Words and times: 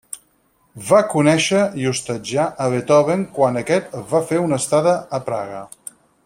Va 0.85 1.01
conèixer 1.11 1.59
i 1.83 1.85
hostatjà 1.91 2.47
a 2.65 2.69
Beethoven 2.77 3.27
quan 3.37 3.61
aquest 3.63 3.95
va 4.15 4.23
fer 4.31 4.41
una 4.49 4.61
estada 4.65 4.97
a 5.19 5.25
Praga. 5.29 5.63